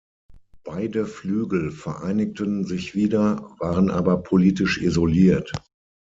Beide 0.63 1.05
Flügel 1.05 1.69
vereinigten 1.71 2.63
sich 2.65 2.95
wieder, 2.95 3.55
waren 3.59 3.91
aber 3.91 4.17
politisch 4.23 4.79
isoliert. 4.81 5.51